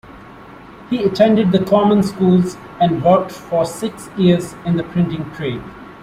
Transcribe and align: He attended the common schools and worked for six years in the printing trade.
He 0.89 1.03
attended 1.03 1.51
the 1.51 1.63
common 1.63 2.01
schools 2.01 2.57
and 2.79 3.03
worked 3.03 3.31
for 3.31 3.65
six 3.65 4.09
years 4.17 4.53
in 4.65 4.77
the 4.77 4.83
printing 4.83 5.29
trade. 5.35 5.61